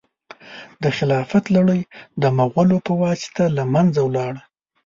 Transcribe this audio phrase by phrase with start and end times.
[0.83, 1.81] د خلافت لړۍ
[2.21, 4.41] د مغولو په واسطه له منځه ولاړه.